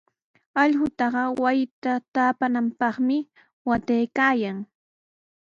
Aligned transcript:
Allqutaqa 0.61 1.23
wasita 1.41 1.93
taapananpaqmi 2.13 3.17
waataykaayan. 3.67 4.57